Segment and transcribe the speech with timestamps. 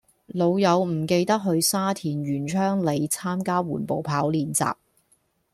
[0.25, 4.73] 老友唔記得去沙田源昌里參加緩步跑練習